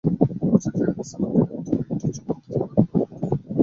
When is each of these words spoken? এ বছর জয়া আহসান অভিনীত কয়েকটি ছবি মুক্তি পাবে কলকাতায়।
এ 0.35 0.51
বছর 0.51 0.71
জয়া 0.77 0.93
আহসান 0.93 1.21
অভিনীত 1.27 1.67
কয়েকটি 1.69 2.07
ছবি 2.07 2.29
মুক্তি 2.29 2.51
পাবে 2.51 2.83
কলকাতায়। 2.91 3.39